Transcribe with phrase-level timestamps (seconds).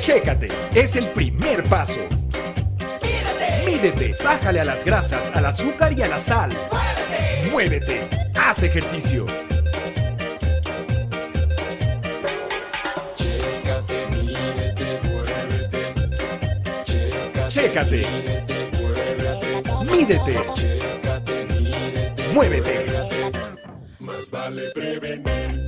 [0.00, 2.00] Chécate, es el primer paso.
[3.66, 6.50] Mídete, bájale a las grasas, al azúcar y a la sal.
[7.50, 9.26] Muévete, haz ejercicio.
[17.48, 18.06] Chécate.
[19.90, 20.34] Mídete.
[22.32, 22.86] Muévete.
[23.98, 25.67] Más vale prevenir.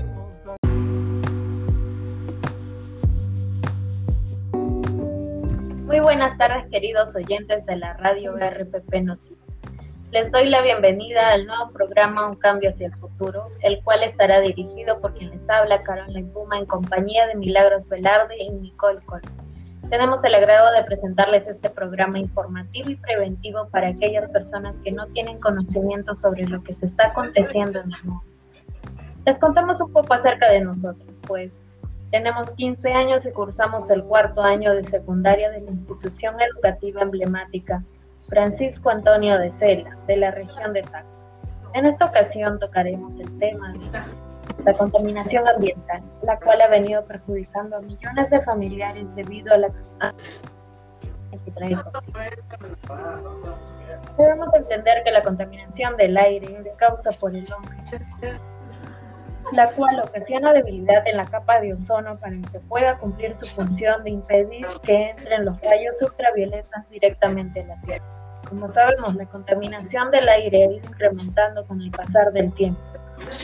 [6.11, 9.39] Buenas tardes, queridos oyentes de la radio RPP Noticias.
[10.11, 14.41] Les doy la bienvenida al nuevo programa Un Cambio hacia el Futuro, el cual estará
[14.41, 19.21] dirigido por quien les habla, Carolina Puma, en compañía de Milagros Velarde y Nicole Col.
[19.89, 25.07] Tenemos el agrado de presentarles este programa informativo y preventivo para aquellas personas que no
[25.13, 28.25] tienen conocimiento sobre lo que se está aconteciendo en el mundo.
[29.27, 31.53] Les contamos un poco acerca de nosotros, pues
[32.11, 37.83] tenemos 15 años y cursamos el cuarto año de secundaria de la institución educativa emblemática
[38.29, 41.09] Francisco Antonio de Cela, de la región de Taco.
[41.75, 43.91] En esta ocasión tocaremos el tema de
[44.65, 49.69] la contaminación ambiental, la cual ha venido perjudicando a millones de familiares debido a la
[54.19, 57.77] Debemos entender que la contaminación del aire es causa por el hombre
[59.53, 64.05] la cual ocasiona debilidad en la capa de ozono para que pueda cumplir su función
[64.05, 68.05] de impedir que entren los rayos ultravioletas directamente en la Tierra.
[68.49, 72.81] Como sabemos, la contaminación del aire ha ido incrementando con el pasar del tiempo,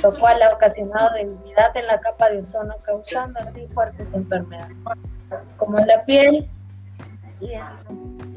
[0.03, 4.77] lo cual ha ocasionado debilidad en la capa de ozono, causando así fuertes enfermedades,
[5.57, 6.49] como en la piel
[7.41, 7.53] y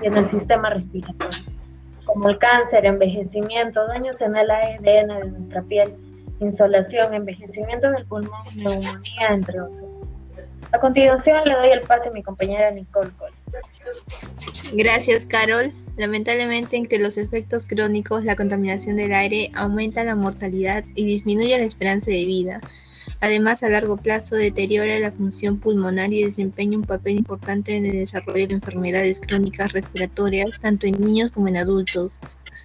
[0.06, 1.54] en, el sistema respiratorio,
[2.06, 5.96] como el cáncer, envejecimiento, daños en el ADN de nuestra piel,
[6.40, 9.90] insolación, envejecimiento del pulmón, neumonía, entre otros.
[10.72, 13.34] A continuación le doy el pase a mi compañera Nicole Cole.
[14.74, 15.74] Gracias, Carol.
[15.98, 21.66] Lamentablemente, entre los efectos crónicos, la contaminación del aire aumenta la mortalidad y disminuye la
[21.66, 22.62] esperanza de vida.
[23.20, 27.94] Además, a largo plazo deteriora la función pulmonar y desempeña un papel importante en el
[27.94, 32.22] desarrollo de enfermedades crónicas respiratorias, tanto en niños como en adultos.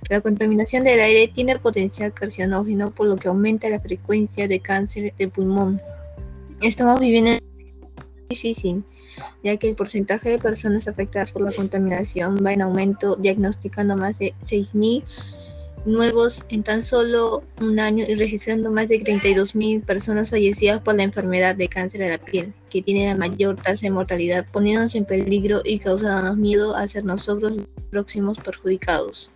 [0.09, 5.15] La contaminación del aire tiene potencial carcinógeno, por lo que aumenta la frecuencia de cáncer
[5.17, 5.81] de pulmón.
[6.61, 7.41] Estamos viviendo en
[8.29, 8.85] difícil,
[9.43, 14.19] ya que el porcentaje de personas afectadas por la contaminación va en aumento, diagnosticando más
[14.19, 15.05] de 6.000
[15.85, 21.03] nuevos en tan solo un año y registrando más de 32.000 personas fallecidas por la
[21.03, 25.05] enfermedad de cáncer de la piel, que tiene la mayor tasa de mortalidad, poniéndonos en
[25.05, 29.33] peligro y causándonos miedo a ser nosotros los próximos perjudicados.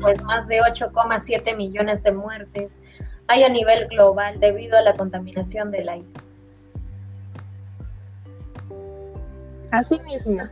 [0.00, 2.76] Pues más de 8,7 millones de muertes
[3.28, 6.06] hay a nivel global debido a la contaminación del aire.
[9.72, 10.48] Asimismo,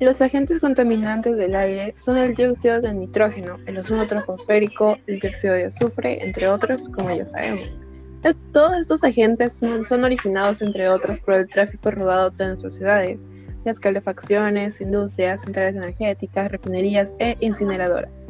[0.00, 5.54] los agentes contaminantes del aire son el dióxido de nitrógeno, el ozono troposférico, el dióxido
[5.54, 7.78] de azufre, entre otros, como ya sabemos.
[8.52, 13.18] todos estos agentes son, son, originados, entre otros, por el tráfico rodado de nuestras ciudades,
[13.64, 18.26] las calefacciones, industrias, centrales energéticas, refinerías e incineradoras.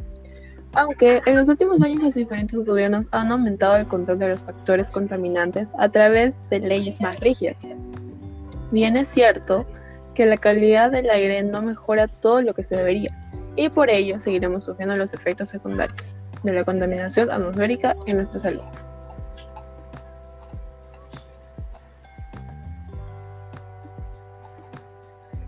[0.76, 4.90] Aunque en los últimos años los diferentes gobiernos han aumentado el control de los factores
[4.90, 7.56] contaminantes a través de leyes más rígidas.
[8.72, 9.66] Bien es cierto
[10.14, 13.10] que la calidad del aire no mejora todo lo que se debería,
[13.56, 18.62] y por ello seguiremos sufriendo los efectos secundarios de la contaminación atmosférica en nuestra salud.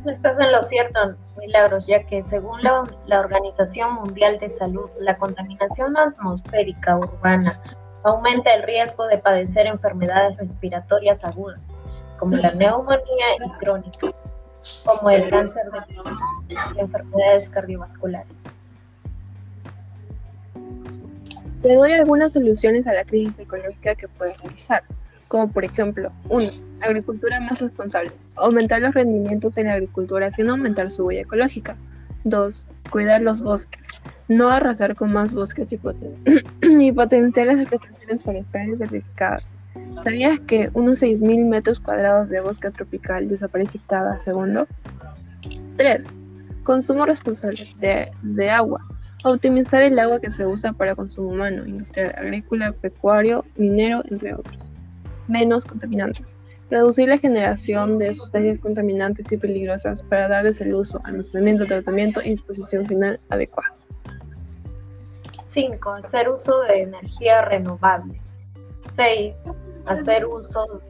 [0.06, 5.96] Estás en lo cierto, Milagros, ya que según la, Organización Mundial de Salud, la contaminación
[5.96, 7.60] atmosférica urbana
[8.04, 11.60] aumenta el riesgo de padecer enfermedades respiratorias agudas,
[12.18, 14.12] como la neumonía y crónica,
[14.84, 16.18] como el cáncer de pulmón
[16.48, 18.36] y enfermedades cardiovasculares.
[21.62, 24.84] Te doy algunas soluciones a la crisis ecológica que puedes realizar
[25.28, 26.44] como por ejemplo 1.
[26.80, 28.12] Agricultura más responsable.
[28.36, 31.76] Aumentar los rendimientos en la agricultura sin aumentar su huella ecológica.
[32.24, 32.66] 2.
[32.90, 33.88] Cuidar los bosques.
[34.28, 35.78] No arrasar con más bosques y,
[36.92, 39.46] potenciar las explotaciones forestales certificadas.
[40.02, 44.66] ¿Sabías que unos 6.000 metros cuadrados de bosque tropical desaparece cada segundo?
[45.76, 46.06] 3.
[46.64, 47.68] Consumo responsable
[48.22, 48.84] de agua.
[49.24, 54.70] Optimizar el agua que se usa para consumo humano, industrial, agrícola, pecuario, minero, entre otros
[55.28, 56.36] menos contaminantes.
[56.70, 62.30] Reducir la generación de sustancias contaminantes y peligrosas para darles el uso, almacenamiento, tratamiento y
[62.30, 63.74] disposición final adecuada.
[65.44, 65.90] 5.
[65.90, 68.20] Hacer uso de energía renovable.
[68.94, 69.34] 6.
[69.86, 70.82] Hacer uso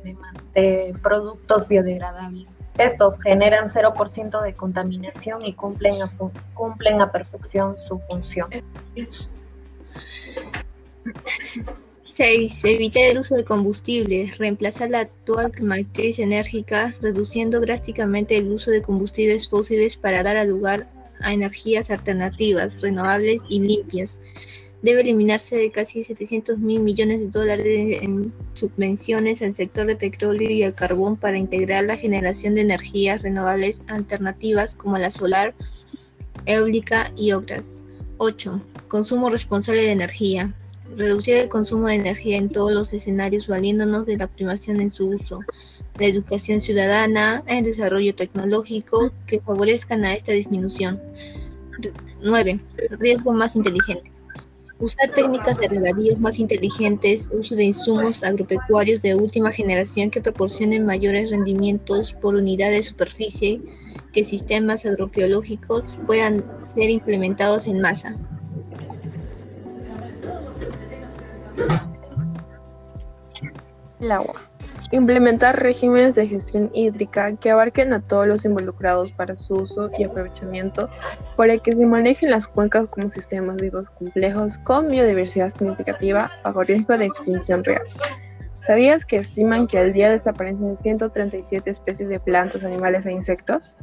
[0.55, 2.51] de, productos biodegradables.
[2.79, 6.11] Estos generan 0% de contaminación y cumplen a,
[6.55, 8.51] cumplen a perfección su función.
[12.17, 12.65] 6.
[12.65, 14.39] Evitar el uso de combustibles.
[14.39, 20.89] Reemplazar la actual matriz enérgica, reduciendo drásticamente el uso de combustibles fósiles para dar lugar
[21.21, 24.19] a energías alternativas, renovables y limpias.
[24.81, 30.51] Debe eliminarse de casi 700 mil millones de dólares en subvenciones al sector de petróleo
[30.51, 35.55] y al carbón para integrar la generación de energías renovables alternativas como la solar,
[36.47, 37.67] eólica y otras.
[38.17, 38.63] 8.
[38.89, 40.55] Consumo responsable de energía
[40.97, 45.09] reducir el consumo de energía en todos los escenarios valiéndonos de la primación en su
[45.09, 45.41] uso,
[45.99, 51.01] la educación ciudadana, el desarrollo tecnológico que favorezcan a esta disminución.
[52.23, 52.61] 9.
[52.99, 54.11] Riesgo más inteligente.
[54.79, 60.85] Usar técnicas de regadíos más inteligentes, uso de insumos agropecuarios de última generación que proporcionen
[60.85, 63.63] mayores rendimientos por unidad de superficie,
[64.13, 68.17] que sistemas agrobiológicos puedan ser implementados en masa.
[74.01, 74.43] El agua.
[74.93, 80.05] Implementar regímenes de gestión hídrica que abarquen a todos los involucrados para su uso y
[80.05, 80.89] aprovechamiento,
[81.37, 86.97] para que se manejen las cuencas como sistemas vivos complejos con biodiversidad significativa bajo riesgo
[86.97, 87.83] de extinción real.
[88.59, 93.77] ¿Sabías que estiman que al día desaparecen 137 especies de plantas, animales e insectos?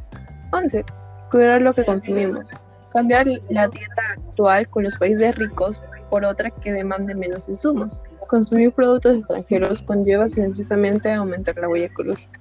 [0.52, 0.86] 11.
[1.32, 2.50] Cuidar lo que consumimos.
[2.92, 5.82] Cambiar la dieta actual con los países ricos
[6.14, 8.00] por otra que demande menos insumos.
[8.28, 12.40] Consumir productos extranjeros conlleva silenciosamente a aumentar la huella ecológica.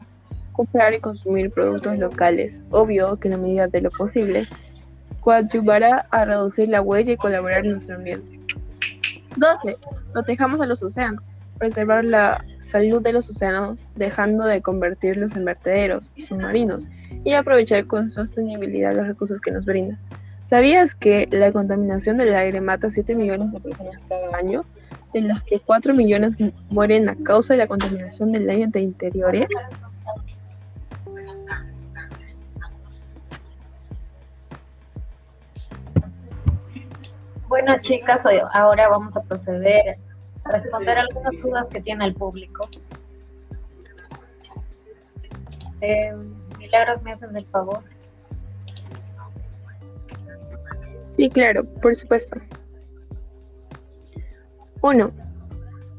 [0.52, 4.46] Comprar y consumir productos locales, obvio que en la medida de lo posible,
[5.20, 8.38] coadyuvará a reducir la huella y colaborar en nuestro ambiente.
[9.38, 9.78] 12.
[10.12, 11.40] Protejamos a los océanos.
[11.56, 16.88] Preservar la salud de los océanos, dejando de convertirlos en vertederos submarinos
[17.24, 19.98] y aprovechar con sostenibilidad los recursos que nos brindan.
[20.42, 24.64] ¿Sabías que la contaminación del aire mata a 7 millones de personas cada año,
[25.14, 26.34] de las que 4 millones
[26.68, 29.48] mueren a causa de la contaminación del aire de interiores?
[37.48, 38.24] Bueno, chicas,
[38.54, 39.98] ahora vamos a proceder
[40.44, 42.68] a responder algunas dudas que tiene el público.
[45.82, 46.14] Eh,
[46.58, 47.82] Milagros, ¿me hacen el favor?
[51.12, 52.40] Sí, claro, por supuesto.
[54.80, 55.12] 1.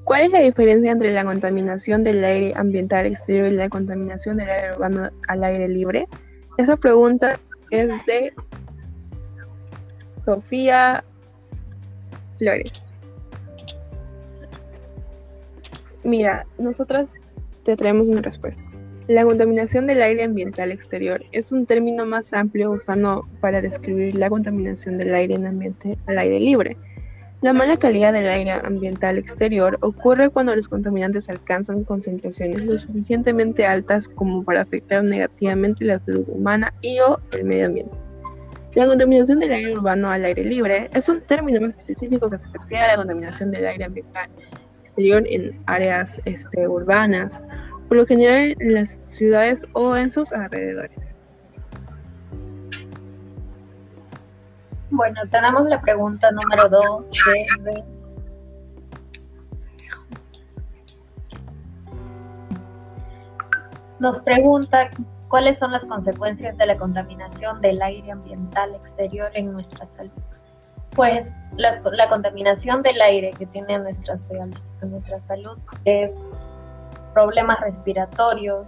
[0.04, 4.50] ¿Cuál es la diferencia entre la contaminación del aire ambiental exterior y la contaminación del
[4.50, 6.08] aire urbano al aire libre?
[6.58, 7.40] Esa pregunta
[7.72, 8.34] es de
[10.26, 11.04] Sofía
[12.38, 12.82] Flores.
[16.04, 17.14] Mira, nosotras
[17.64, 18.64] te traemos una respuesta.
[19.08, 24.30] La contaminación del aire ambiental exterior es un término más amplio usado para describir la
[24.30, 26.78] contaminación del aire en ambiente al aire libre.
[27.42, 33.66] La mala calidad del aire ambiental exterior ocurre cuando los contaminantes alcanzan concentraciones lo suficientemente
[33.66, 37.94] altas como para afectar negativamente la salud humana y o el medio ambiente.
[38.78, 42.48] La contaminación del aire urbano al aire libre es un término más específico que se
[42.54, 44.30] refiere a la contaminación del aire ambiental
[44.82, 47.44] exterior en áreas este, urbanas
[47.88, 51.16] por lo general en las ciudades o en sus alrededores.
[54.90, 57.06] Bueno, tenemos la pregunta número 2
[64.00, 64.90] Nos pregunta
[65.30, 70.12] cuáles son las consecuencias de la contaminación del aire ambiental exterior en nuestra salud.
[70.96, 74.18] Pues la, contaminación del aire que tiene nuestra,
[74.82, 76.14] nuestra salud es
[77.14, 78.68] problemas respiratorios,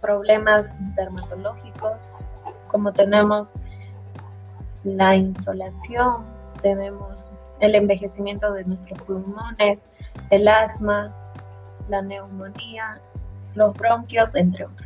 [0.00, 2.08] problemas dermatológicos,
[2.68, 3.52] como tenemos
[4.84, 6.24] la insolación,
[6.62, 7.24] tenemos
[7.60, 9.82] el envejecimiento de nuestros pulmones,
[10.30, 11.14] el asma,
[11.88, 13.00] la neumonía,
[13.54, 14.85] los bronquios, entre otros.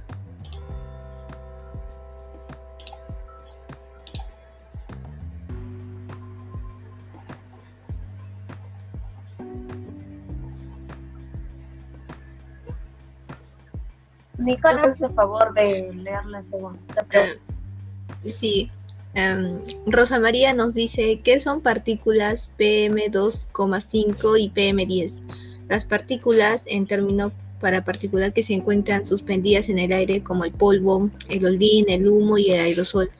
[14.40, 17.40] Nicole, hace favor de leer la segunda pregunta.
[18.32, 18.70] Sí.
[19.14, 25.20] Em, Rosa María nos dice, ¿qué son partículas PM2,5 y PM10?
[25.68, 30.52] Las partículas, en términos para particular que se encuentran suspendidas en el aire como el
[30.52, 33.10] polvo, el hollín, el humo y el aerosol.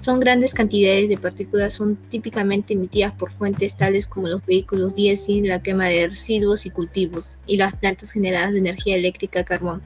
[0.00, 5.48] Son grandes cantidades de partículas, son típicamente emitidas por fuentes tales como los vehículos diésel,
[5.48, 9.82] la quema de residuos y cultivos, y las plantas generadas de energía eléctrica carbón.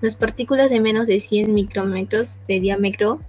[0.00, 3.20] Las partículas de menos de 100 micrómetros de diámetro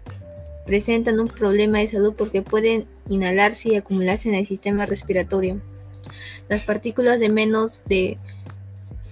[0.66, 5.62] presentan un problema de salud porque pueden inhalarse y acumularse en el sistema respiratorio.
[6.50, 8.18] Las partículas de menos de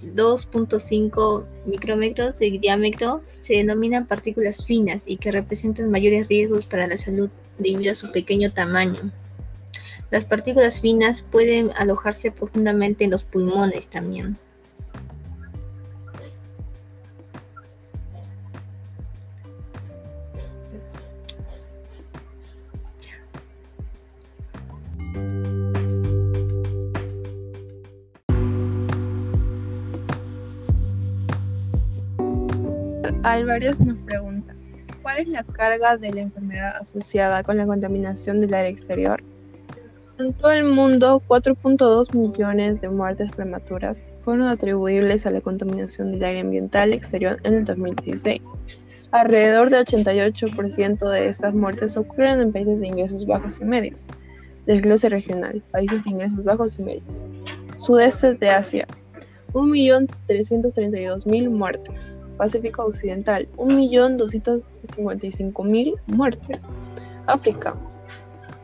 [0.04, 6.98] 2.5 micrómetros de diámetro se denominan partículas finas y que representan mayores riesgos para la
[6.98, 9.12] salud debido a su pequeño tamaño.
[10.12, 14.38] Las partículas finas pueden alojarse profundamente en los pulmones también.
[33.36, 34.56] Álvarez nos pregunta,
[35.02, 39.22] ¿cuál es la carga de la enfermedad asociada con la contaminación del aire exterior?
[40.18, 46.24] En todo el mundo, 4.2 millones de muertes prematuras fueron atribuibles a la contaminación del
[46.24, 48.42] aire ambiental exterior en el 2016.
[49.12, 54.08] Alrededor del 88% de esas muertes ocurren en países de ingresos bajos y medios.
[54.66, 57.22] Desglose regional, países de ingresos bajos y medios.
[57.76, 58.88] Sudeste de Asia,
[59.52, 62.18] 1.332.000 muertes.
[62.38, 66.62] Pacífico Occidental, 1.255.000 muertes.
[67.28, 67.76] África,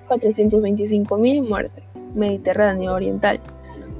[0.07, 1.93] 425.000 muertes.
[2.13, 3.39] Mediterráneo Oriental,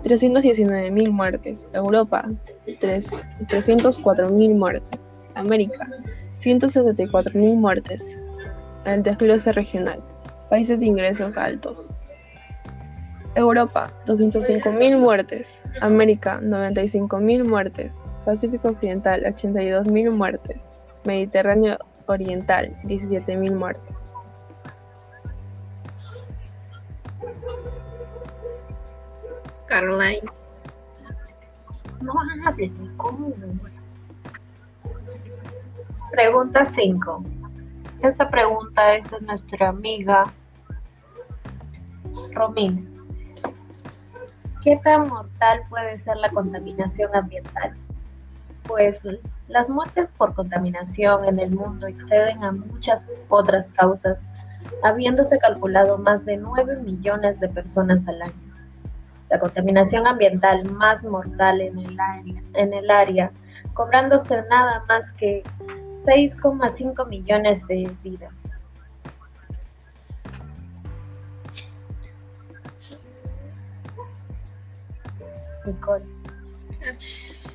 [0.03, 1.67] 319.000 muertes.
[1.73, 2.29] Europa,
[2.65, 5.09] 304.000 muertes.
[5.35, 5.87] América,
[6.37, 8.17] 174.000 muertes.
[8.85, 10.01] El desglose regional.
[10.49, 11.93] Países de ingresos altos.
[13.35, 15.61] Europa, 205.000 muertes.
[15.81, 18.03] América, 95.000 muertes.
[18.25, 20.81] Pacífico Occidental, 82.000 muertes.
[21.05, 24.13] Mediterráneo Oriental, 17.000 muertes.
[29.67, 30.21] Caroline.
[32.01, 32.13] No
[32.45, 33.31] hables de cómo.
[36.11, 37.23] Pregunta 5.
[38.01, 40.23] Esta pregunta es de nuestra amiga
[42.33, 42.90] Romina.
[44.63, 47.73] ¿Qué tan mortal puede ser la contaminación ambiental?
[48.67, 48.99] Pues
[49.47, 54.19] las muertes por contaminación en el mundo exceden a muchas otras causas,
[54.83, 58.55] habiéndose calculado más de 9 millones de personas al año.
[59.31, 63.29] La contaminación ambiental más mortal en el área, en
[63.73, 65.41] cobrándose nada más que
[66.05, 68.40] 6,5 millones de vidas.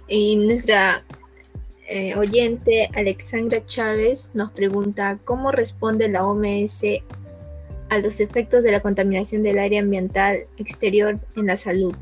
[0.09, 1.05] Y nuestra
[1.89, 6.81] eh, oyente Alexandra Chávez nos pregunta cómo responde la OMS
[7.89, 11.95] a los efectos de la contaminación del aire ambiental exterior en la salud.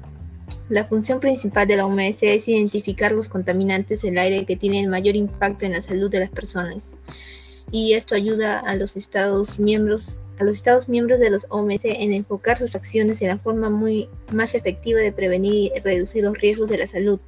[0.68, 5.16] La función principal de la OMS es identificar los contaminantes del aire que tienen mayor
[5.16, 6.94] impacto en la salud de las personas.
[7.70, 12.12] Y esto ayuda a los Estados miembros a los Estados miembros de los OMS en
[12.12, 16.68] enfocar sus acciones en la forma muy más efectiva de prevenir y reducir los riesgos
[16.68, 17.20] de la salud.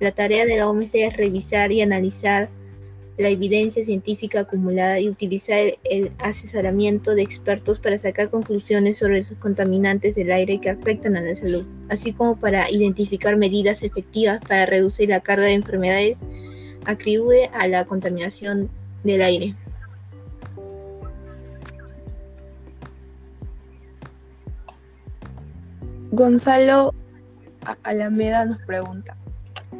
[0.00, 2.48] La tarea de la OMS es revisar y analizar
[3.18, 9.32] la evidencia científica acumulada y utilizar el, asesoramiento de expertos para sacar conclusiones sobre los
[9.40, 14.66] contaminantes del aire que afectan a la salud, así como para identificar medidas efectivas para
[14.66, 16.20] reducir la carga de enfermedades
[16.84, 18.70] atribuye a la contaminación
[19.02, 19.54] del aire.
[26.12, 26.94] Gonzalo
[27.82, 29.14] Alameda nos pregunta,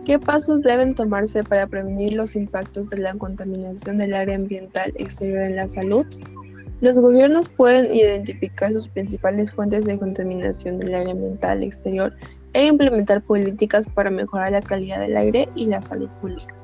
[0.04, 5.44] ¿qué pasos deben tomarse para prevenir los impactos de la contaminación del área ambiental exterior
[5.44, 6.04] en la salud?
[6.82, 12.14] Los gobiernos pueden identificar sus principales fuentes de contaminación del área ambiental exterior
[12.52, 16.54] e implementar políticas para mejorar la calidad del aire y la salud pública,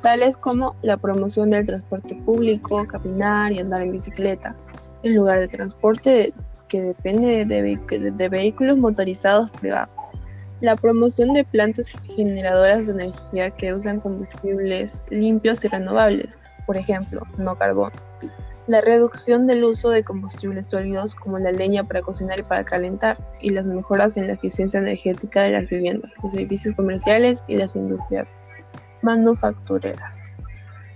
[0.00, 4.56] tales como la promoción del transporte público, caminar y andar en bicicleta,
[5.02, 6.32] en lugar de transporte
[6.70, 9.90] que depende de, vehículos motorizados privados.
[10.60, 17.22] La promoción de plantas generadoras de energía que usan combustibles limpios y renovables, por ejemplo,
[17.36, 17.92] no carbón.
[18.66, 23.18] La reducción del uso de combustibles sólidos como la leña para cocinar y para calentar,
[23.40, 27.74] y las mejoras en la eficiencia energética de las viviendas, los edificios comerciales y las
[27.74, 28.36] industrias
[29.02, 30.29] manufactureras.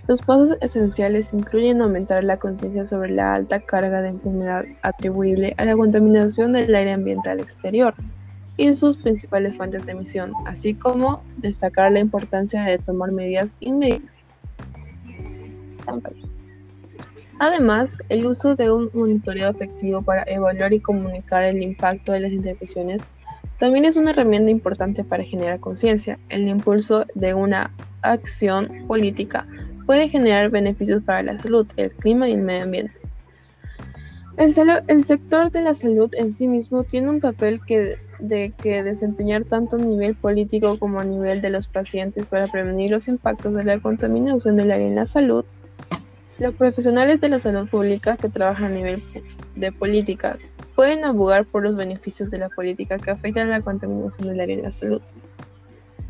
[0.07, 5.65] Los pasos esenciales incluyen aumentar la conciencia sobre la alta carga de enfermedad atribuible a
[5.65, 7.95] la contaminación del aire ambiental exterior,
[8.57, 14.05] y sus principales fuentes de emisión, así como destacar la importancia de tomar medidas inmediatas.
[17.37, 22.31] Además, el uso de un monitoreo efectivo para evaluar y comunicar el impacto de las
[22.31, 23.01] intervenciones
[23.57, 26.17] también es una herramienta importante para generar conciencia.
[26.29, 27.71] El impulso de una
[28.01, 29.45] acción política
[29.85, 32.93] puede generar beneficios para la salud, el clima y el medio ambiente.
[34.37, 39.45] El, sector de la salud en sí mismo tiene un papel que, de que desempeñar
[39.45, 43.63] tanto a nivel político como a nivel de los pacientes para prevenir los impactos de
[43.63, 45.45] la contaminación del aire en la salud.
[46.37, 49.01] Los profesionales de la salud pública que trabajan a nivel
[49.55, 54.27] de políticas pueden abogar por los beneficios de la política que afectan a la contaminación
[54.27, 55.01] del aire en la salud.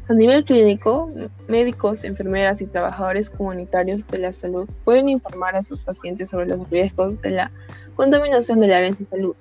[0.07, 1.11] A nivel clínico,
[1.47, 6.69] médicos, enfermeras y trabajadores comunitarios de la salud pueden informar a sus pacientes sobre los
[6.69, 7.51] riesgos de la
[7.95, 9.35] contaminación del área en salud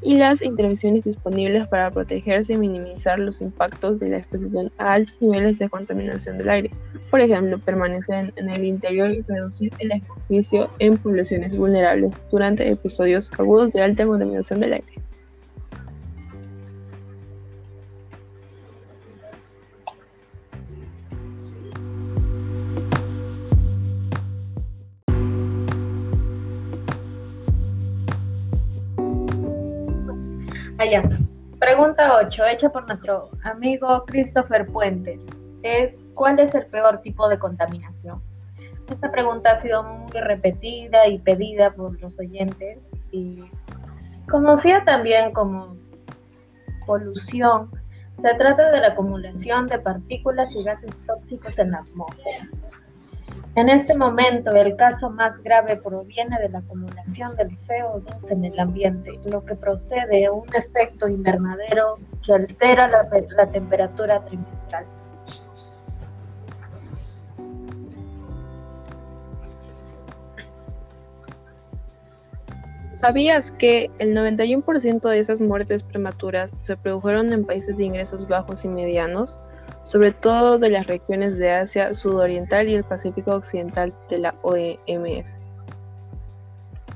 [0.00, 5.20] y las intervenciones disponibles para protegerse y minimizar los impactos de la exposición a altos
[5.20, 6.70] niveles de contaminación del aire.
[7.10, 13.30] Por ejemplo, permanecer en el interior y reducir el ejercicio en poblaciones vulnerables durante episodios
[13.38, 15.07] agudos de alta contaminación del aire.
[30.78, 31.02] Allá.
[31.58, 35.26] Pregunta 8, hecha por nuestro amigo Christopher Puentes,
[35.64, 38.22] es ¿cuál es el peor tipo de contaminación?
[38.88, 42.78] Esta pregunta ha sido muy repetida y pedida por los oyentes
[43.10, 43.44] y
[44.30, 45.76] conocida también como
[46.86, 47.70] polución.
[48.22, 52.48] Se trata de la acumulación de partículas y gases tóxicos en la atmósfera.
[53.58, 58.56] En este momento, el caso más grave proviene de la acumulación del CO2 en el
[58.56, 64.84] ambiente, lo que procede de un efecto invernadero que altera la, la temperatura trimestral.
[73.00, 78.64] ¿Sabías que el 91% de esas muertes prematuras se produjeron en países de ingresos bajos
[78.64, 79.40] y medianos?
[79.82, 85.38] Sobre todo de las regiones de Asia Sudoriental y el Pacífico Occidental de la OMS.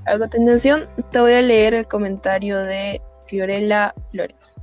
[0.04, 4.56] A continuación te voy a leer el comentario de Fiorella Flores.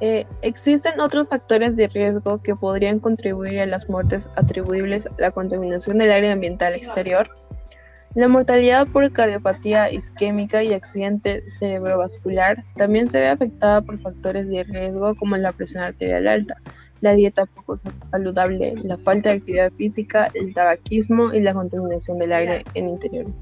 [0.00, 5.30] Eh, existen otros factores de riesgo que podrían contribuir a las muertes atribuibles a la
[5.30, 7.30] contaminación del aire ambiental exterior.
[8.16, 14.64] La mortalidad por cardiopatía isquémica y accidente cerebrovascular también se ve afectada por factores de
[14.64, 16.56] riesgo como la presión arterial alta,
[17.02, 22.32] la dieta poco saludable, la falta de actividad física, el tabaquismo y la contaminación del
[22.32, 23.34] aire en interiores.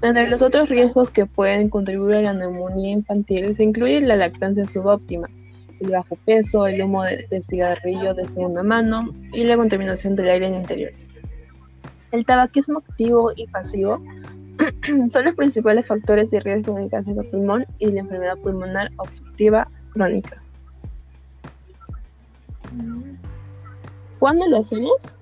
[0.00, 4.64] Entre los otros riesgos que pueden contribuir a la neumonía infantil se incluye la lactancia
[4.64, 5.28] subóptima,
[5.80, 10.28] el bajo peso, el humo de, de cigarrillo de segunda mano y la contaminación del
[10.28, 11.08] aire en interiores.
[12.14, 14.00] El tabaquismo activo y pasivo
[15.10, 19.68] son los principales factores de riesgo del cáncer de pulmón y la enfermedad pulmonar obstructiva
[19.92, 20.40] crónica.
[24.20, 25.16] ¿Cuándo lo hacemos?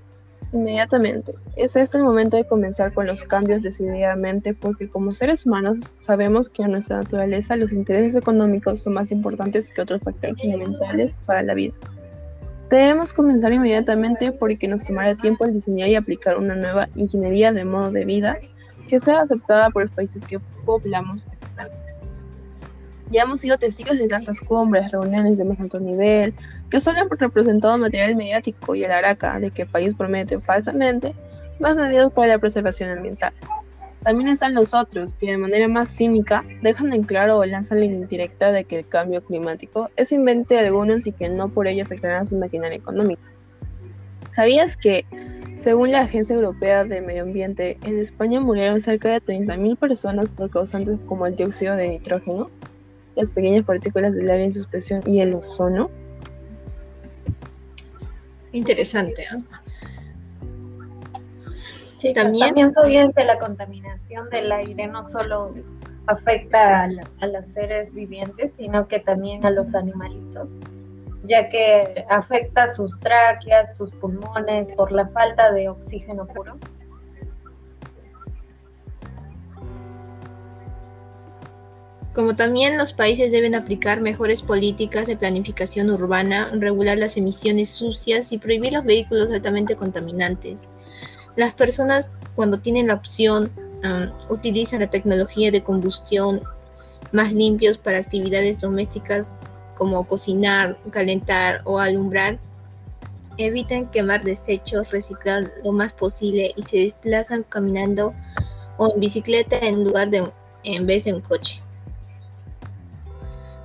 [0.52, 1.34] Inmediatamente.
[1.56, 6.50] Es este el momento de comenzar con los cambios decididamente porque como seres humanos sabemos
[6.50, 11.42] que en nuestra naturaleza los intereses económicos son más importantes que otros factores fundamentales para
[11.42, 11.72] la vida.
[12.72, 17.66] Debemos comenzar inmediatamente porque nos tomará tiempo el diseñar y aplicar una nueva ingeniería de
[17.66, 18.38] modo de vida
[18.88, 21.26] que sea aceptada por los países que poblamos
[23.10, 26.32] Ya hemos sido testigos de tantas cumbres, reuniones de más alto nivel,
[26.70, 31.14] que solo han representado material mediático y el araca de que el país promete falsamente
[31.60, 33.34] más medidas para la preservación ambiental.
[34.02, 37.86] También están los otros que de manera más cínica dejan en claro o lanzan la
[37.86, 41.84] indirecta de que el cambio climático es invento de algunos y que no por ello
[41.84, 43.22] afectará a su maquinaria económica.
[44.32, 45.04] ¿Sabías que,
[45.56, 50.50] según la Agencia Europea de Medio Ambiente, en España murieron cerca de 30.000 personas por
[50.50, 52.50] causantes como el dióxido de nitrógeno,
[53.14, 55.90] las pequeñas partículas del aire en suspensión y el ozono?
[58.52, 59.22] Interesante.
[59.22, 59.42] ¿eh?
[62.14, 65.54] También, también que la contaminación del aire no solo
[66.06, 66.84] afecta
[67.20, 70.48] a, los seres vivientes, sino que también a los animalitos,
[71.24, 76.58] ya que afecta sus tráqueas, sus pulmones por la falta de oxígeno puro.
[82.14, 88.32] Como también los países deben aplicar mejores políticas de planificación urbana, regular las emisiones sucias
[88.32, 90.70] y prohibir los vehículos altamente contaminantes.
[91.36, 93.50] Las personas cuando tienen la opción
[94.28, 96.42] utilizan la tecnología de combustión
[97.10, 99.34] más limpios para actividades domésticas
[99.76, 102.38] como cocinar, calentar o alumbrar,
[103.38, 108.14] eviten quemar desechos, reciclar lo más posible y se desplazan caminando
[108.76, 110.30] o en bicicleta en lugar de
[110.64, 111.60] en vez de en coche.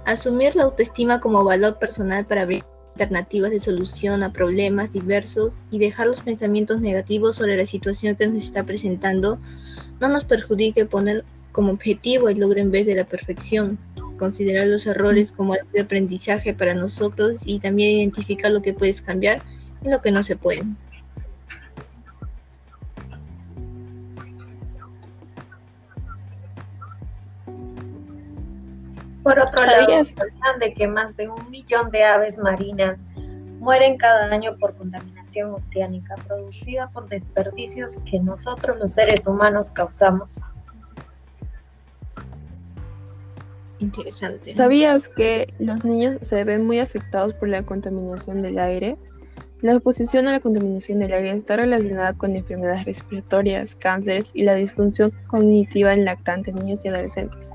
[0.06, 2.64] Asumir la autoestima como valor personal para abrir
[2.98, 8.28] alternativas de solución a problemas diversos y dejar los pensamientos negativos sobre la situación que
[8.28, 9.40] nos está presentando
[10.00, 13.78] no nos perjudique poner como objetivo el logro en vez de la perfección,
[14.18, 19.44] considerar los errores como de aprendizaje para nosotros y también identificar lo que puedes cambiar
[19.84, 20.64] y lo que no se puede.
[29.28, 29.88] Por otro lado,
[30.60, 33.06] de que más de un millón de aves marinas
[33.60, 40.34] mueren cada año por contaminación oceánica producida por desperdicios que nosotros los seres humanos causamos.
[43.80, 44.56] Interesante.
[44.56, 48.96] ¿Sabías que los niños se ven muy afectados por la contaminación del aire?
[49.60, 54.56] La exposición a la contaminación del aire está relacionada con enfermedades respiratorias, cánceres y la
[54.56, 57.52] disfunción cognitiva en lactantes, niños y adolescentes.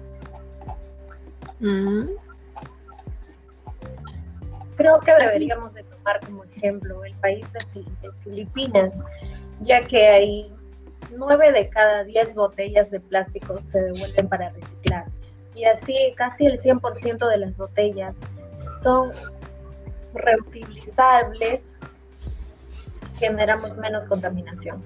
[4.77, 8.99] Creo que deberíamos de tomar como ejemplo el país de Filipinas,
[9.61, 10.53] ya que hay
[11.17, 15.05] nueve de cada diez botellas de plástico se devuelven para reciclar
[15.55, 18.19] y así casi el 100% de las botellas
[18.83, 19.13] son
[20.15, 21.63] reutilizables,
[23.19, 24.83] generamos menos contaminación.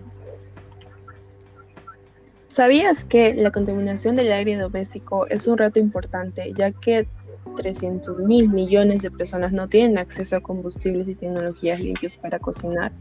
[2.56, 7.06] ¿Sabías que la contaminación del aire doméstico es un reto importante, ya que
[7.54, 12.92] 300 mil millones de personas no tienen acceso a combustibles y tecnologías limpios para cocinar?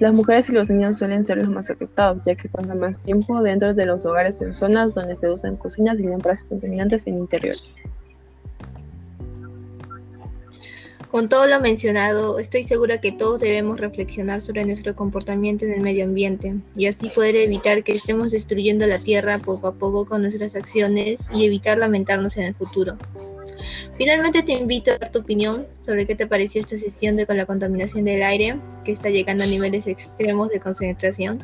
[0.00, 3.42] Las mujeres y los niños suelen ser los más afectados, ya que pasan más tiempo
[3.42, 7.76] dentro de los hogares en zonas donde se usan cocinas y lámparas contaminantes en interiores.
[11.10, 15.80] Con todo lo mencionado, estoy segura que todos debemos reflexionar sobre nuestro comportamiento en el
[15.80, 20.22] medio ambiente y así poder evitar que estemos destruyendo la tierra poco a poco con
[20.22, 22.96] nuestras acciones y evitar lamentarnos en el futuro.
[23.98, 27.36] Finalmente te invito a dar tu opinión sobre qué te pareció esta sesión de con
[27.36, 31.40] la contaminación del aire, que está llegando a niveles extremos de concentración.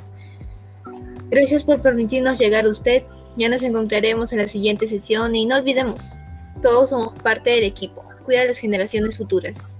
[1.28, 3.02] Gracias por permitirnos llegar a usted.
[3.36, 6.16] Ya nos encontraremos en la siguiente sesión y no olvidemos,
[6.62, 8.06] todos somos parte del equipo.
[8.26, 9.78] Cuida a las generaciones futuras.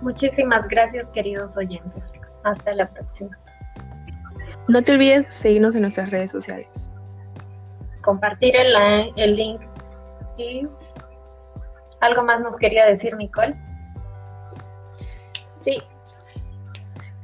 [0.00, 2.04] Muchísimas gracias, queridos oyentes.
[2.44, 3.36] Hasta la próxima.
[4.68, 6.68] No te olvides de seguirnos en nuestras redes sociales.
[8.00, 9.60] Compartir el, el link
[10.38, 10.66] ¿Y
[12.00, 13.56] algo más nos quería decir Nicole?
[15.60, 15.82] Sí.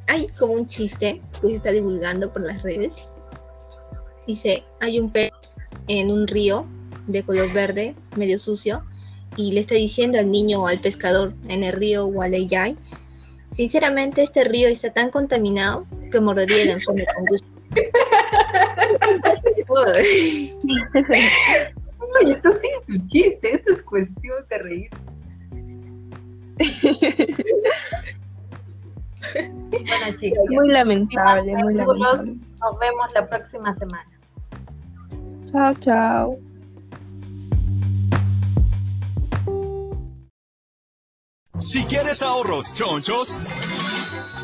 [0.08, 3.08] Hay como un chiste que se está divulgando por las redes.
[4.26, 5.30] Dice, hay un pez
[5.88, 6.66] en un río
[7.06, 8.85] de color verde, medio sucio,
[9.37, 12.77] y le está diciendo al niño o al pescador en el río Waleyay,
[13.53, 17.49] sinceramente este río está tan contaminado que mordería el anzuelo con gusto.
[22.21, 24.90] Oye, tú sí tu chiste, esto es cuestión de reír.
[29.71, 30.47] bueno, chicos.
[30.51, 32.37] Muy lamentable, muy lamentable.
[32.61, 34.09] Nos vemos la próxima semana.
[35.51, 36.52] Chao, chao.
[41.59, 43.37] Si quieres ahorros chonchos,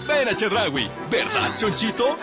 [0.07, 2.16] ven a Chedragui, ¿verdad, chonchito?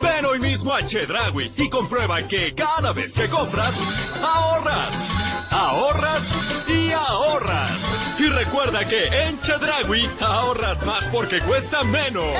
[0.00, 3.74] Ven hoy mismo a Chedragui y comprueba que cada vez que compras,
[4.22, 4.94] ahorras.
[5.52, 8.18] Ahorras y ahorras.
[8.18, 12.36] Y recuerda que en Chedragui ahorras más porque cuesta menos.